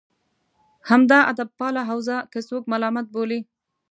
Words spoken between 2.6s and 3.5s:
ملامت بولي.